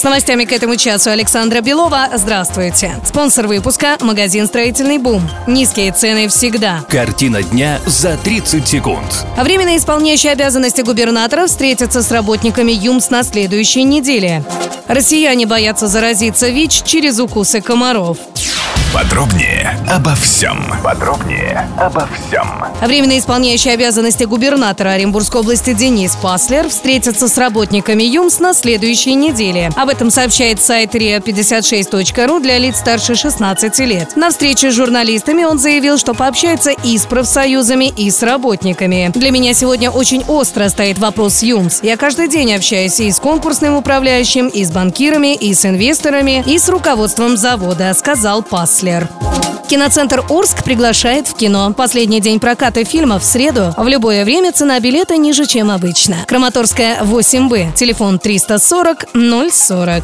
[0.00, 2.08] С новостями к этому часу Александра Белова.
[2.14, 2.94] Здравствуйте.
[3.04, 5.28] Спонсор выпуска– магазин «Строительный бум».
[5.46, 6.82] Низкие цены всегда.
[6.88, 9.26] Картина дня за 30 секунд.
[9.36, 14.42] А временно исполняющий обязанности губернатора встретится с работниками ЮМС на следующей неделе.
[14.88, 18.16] Россияне боятся заразиться ВИЧ через укусы комаров.
[18.92, 20.64] Подробнее обо всем.
[20.82, 22.64] Подробнее обо всем.
[22.80, 29.70] Временно исполняющий обязанности губернатора Оренбургской области Денис Паслер встретится с работниками ЮМС на следующей неделе.
[29.76, 34.16] Об этом сообщает сайт ria56.ru для лиц старше 16 лет.
[34.16, 39.12] На встрече с журналистами он заявил, что пообщается и с профсоюзами, и с работниками.
[39.14, 41.80] Для меня сегодня очень остро стоит вопрос ЮМС.
[41.82, 46.58] Я каждый день общаюсь и с конкурсным управляющим, и с банкирами, и с инвесторами, и
[46.58, 48.79] с руководством завода, сказал Паслер.
[48.80, 49.59] Кеслер.
[49.70, 51.72] Киноцентр Орск приглашает в кино.
[51.72, 53.72] Последний день проката фильма в среду.
[53.76, 56.16] В любое время цена билета ниже, чем обычно.
[56.26, 57.72] Краматорская 8Б.
[57.74, 59.04] Телефон 340
[59.52, 60.02] 040.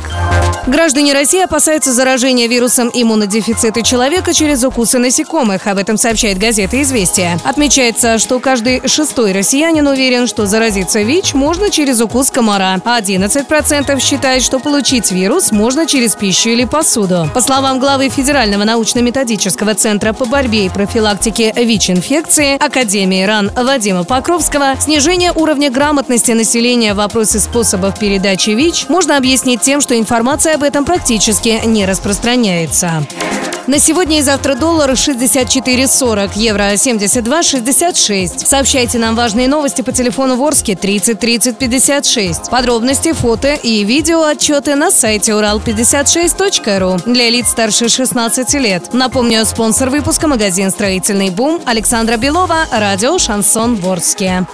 [0.69, 5.67] Граждане России опасаются заражения вирусом иммунодефицита человека через укусы насекомых.
[5.67, 7.37] Об этом сообщает газета «Известия».
[7.43, 13.99] Отмечается, что каждый шестой россиянин уверен, что заразиться ВИЧ можно через укус комара, а 11%
[14.01, 17.29] считает, что получить вирус можно через пищу или посуду.
[17.35, 24.75] По словам главы Федерального научно-методического центра по борьбе и профилактике ВИЧ-инфекции Академии РАН Вадима Покровского,
[24.79, 30.63] снижение уровня грамотности населения в вопросе способов передачи ВИЧ можно объяснить тем, что информация об
[30.63, 33.07] этом практически не распространяется.
[33.67, 38.47] На сегодня и завтра доллар 64,40, евро 72,66.
[38.47, 42.49] Сообщайте нам важные новости по телефону Ворске 30 30 56.
[42.49, 48.93] Подробности, фото и видео отчеты на сайте урал56.ру для лиц старше 16 лет.
[48.93, 54.47] Напомню, спонсор выпуска магазин «Строительный бум» Александра Белова, радио «Шансон Ворске».